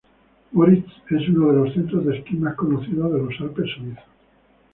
Moritz, 0.53 0.89
uno 1.27 1.49
de 1.49 1.53
los 1.59 1.73
centros 1.75 2.03
de 2.07 2.17
esquí 2.17 2.33
más 2.35 2.55
conocidos 2.55 3.13
de 3.13 3.19
los 3.19 3.39
Alpes 3.39 3.69
suizos. 3.69 4.03